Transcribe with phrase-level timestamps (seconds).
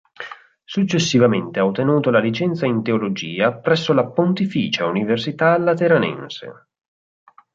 [0.63, 6.67] Successivamente ha ottenuto la licenza in teologia presso la Pontificia Università Lateranense.